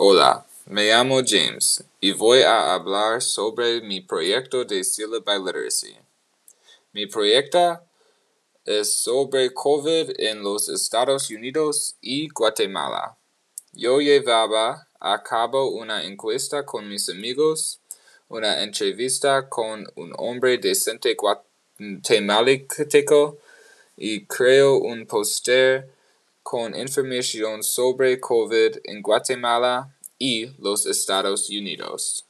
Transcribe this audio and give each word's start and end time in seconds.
Hola, 0.00 0.46
me 0.66 0.84
llamo 0.84 1.22
James 1.26 1.82
y 2.00 2.12
voy 2.12 2.42
a 2.42 2.72
hablar 2.72 3.20
sobre 3.20 3.80
mi 3.80 4.00
proyecto 4.00 4.64
de 4.64 4.84
Syllabi 4.84 5.44
Literacy. 5.44 5.96
Mi 6.92 7.06
proyecto 7.06 7.80
es 8.64 8.94
sobre 8.94 9.52
COVID 9.52 10.10
en 10.20 10.44
los 10.44 10.68
Estados 10.68 11.30
Unidos 11.30 11.96
y 12.00 12.28
Guatemala. 12.28 13.16
Yo 13.72 14.00
llevaba 14.00 14.86
a 15.00 15.20
cabo 15.24 15.72
una 15.72 16.04
encuesta 16.04 16.64
con 16.64 16.88
mis 16.88 17.08
amigos, 17.08 17.80
una 18.28 18.62
entrevista 18.62 19.48
con 19.48 19.84
un 19.96 20.12
hombre 20.16 20.58
decente 20.58 21.16
guatemalteco 21.16 23.38
y 23.96 24.26
creo 24.26 24.76
un 24.76 25.08
póster 25.08 25.90
con 26.50 26.74
información 26.74 27.62
sobre 27.62 28.18
COVID 28.18 28.78
en 28.84 29.02
Guatemala 29.02 29.94
y 30.18 30.46
los 30.58 30.86
Estados 30.86 31.50
Unidos. 31.50 32.24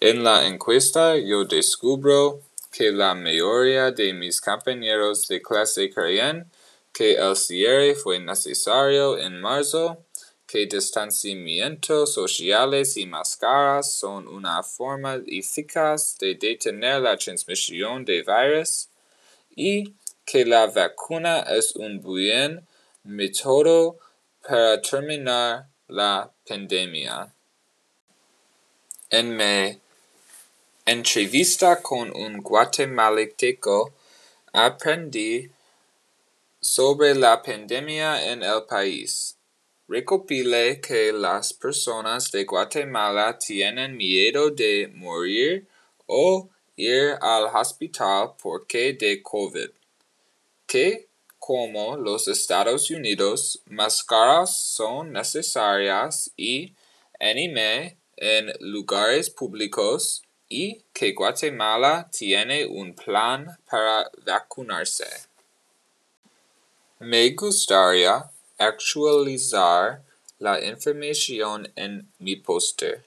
En 0.00 0.24
la 0.24 0.48
encuesta 0.48 1.16
yo 1.16 1.44
descubro 1.44 2.40
que 2.72 2.90
la 2.90 3.14
mayoría 3.14 3.92
de 3.92 4.12
mis 4.12 4.40
compañeros 4.40 5.28
de 5.28 5.40
clase 5.40 5.88
creen 5.88 6.50
que 6.92 7.12
el 7.12 7.36
cierre 7.36 7.94
fue 7.94 8.18
necesario 8.18 9.18
en 9.18 9.40
marzo, 9.40 9.98
que 10.44 10.66
distanciamientos 10.66 12.12
sociales 12.12 12.96
y 12.96 13.06
máscaras 13.06 13.94
son 13.94 14.26
una 14.26 14.64
forma 14.64 15.20
eficaz 15.28 16.18
de 16.18 16.34
detener 16.34 17.02
la 17.02 17.16
transmisión 17.16 18.04
de 18.04 18.24
virus, 18.24 18.88
y 19.54 19.94
que 20.24 20.44
la 20.44 20.66
vacuna 20.66 21.40
es 21.40 21.74
un 21.76 22.00
buen 22.00 22.66
método 23.04 23.98
para 24.46 24.80
terminar 24.80 25.66
la 25.88 26.30
pandemia. 26.46 27.32
En 29.10 29.36
mi 29.36 29.78
entrevista 30.86 31.82
con 31.82 32.14
un 32.16 32.38
guatemalteco 32.38 33.92
aprendí 34.52 35.50
sobre 36.60 37.14
la 37.14 37.42
pandemia 37.42 38.32
en 38.32 38.42
el 38.42 38.64
país. 38.64 39.36
Recopilé 39.88 40.80
que 40.80 41.12
las 41.12 41.52
personas 41.52 42.30
de 42.30 42.44
Guatemala 42.44 43.36
tienen 43.38 43.96
miedo 43.96 44.50
de 44.50 44.90
morir 44.94 45.66
o 46.06 46.48
ir 46.76 47.18
al 47.20 47.44
hospital 47.54 48.32
porque 48.40 48.94
de 48.94 49.20
COVID 49.22 49.81
que, 50.72 51.06
como 51.38 51.98
los 51.98 52.28
Estados 52.28 52.90
Unidos, 52.90 53.60
máscaras 53.66 54.56
son 54.56 55.12
necesarias 55.12 56.30
y 56.34 56.72
animé 57.20 57.98
en 58.16 58.50
lugares 58.60 59.28
públicos 59.28 60.22
y 60.48 60.82
que 60.94 61.12
Guatemala 61.12 62.08
tiene 62.10 62.64
un 62.64 62.94
plan 62.94 63.54
para 63.70 64.10
vacunarse. 64.24 65.04
Me 67.00 67.28
gustaría 67.32 68.30
actualizar 68.56 70.02
la 70.38 70.58
información 70.64 71.70
en 71.76 72.10
mi 72.18 72.36
póster. 72.36 73.04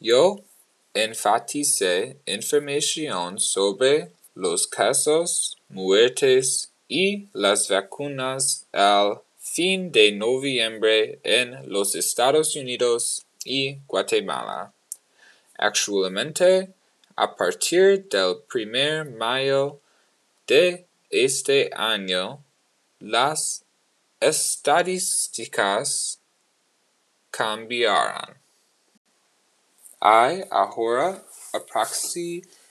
Yo 0.00 0.40
enfaticé 0.92 2.16
información 2.26 3.38
sobre 3.38 4.10
los 4.34 4.66
casos, 4.66 5.58
muertes 5.68 6.72
y 6.88 7.28
las 7.32 7.68
vacunas 7.68 8.66
al 8.72 9.20
fin 9.38 9.92
de 9.92 10.12
noviembre 10.12 11.20
en 11.22 11.70
los 11.70 11.94
Estados 11.94 12.56
Unidos 12.56 13.26
y 13.44 13.78
Guatemala. 13.86 14.72
Actualmente, 15.56 16.72
a 17.16 17.36
partir 17.36 18.08
del 18.08 18.38
primer 18.48 19.10
mayo 19.10 19.80
de 20.46 20.86
este 21.10 21.70
año, 21.74 22.42
las 22.98 23.64
estadísticas 24.20 26.18
cambiarán. 27.30 28.38
Hay 30.00 30.44
ahora 30.50 31.24
aproximadamente 31.52 32.63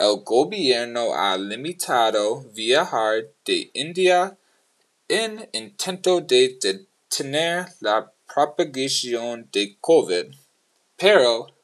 El 0.00 0.22
gobierno 0.24 1.14
ha 1.14 1.36
limitado 1.36 2.40
viajar 2.54 3.34
de 3.44 3.70
India 3.74 4.34
en 5.06 5.46
intento 5.52 6.22
de 6.22 6.56
detener 6.58 7.66
la 7.80 8.10
propagación 8.26 9.46
de 9.52 9.76
COVID, 9.78 10.34
pero 10.96 11.54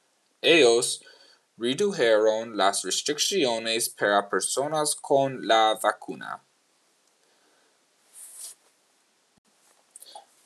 ellos 0.43 1.03
redujeron 1.57 2.55
las 2.59 2.83
restricciones 2.83 3.89
para 3.89 4.29
personas 4.29 4.95
con 4.95 5.47
la 5.47 5.79
vacuna. 5.83 6.45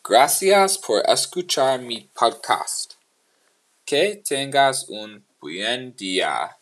Gracias 0.04 0.78
por 0.78 1.02
escuchar 1.10 1.80
mi 1.80 2.02
podcast. 2.02 2.92
Que 3.84 4.22
tengas 4.24 4.88
un 4.88 5.26
buen 5.40 5.96
día. 5.96 6.56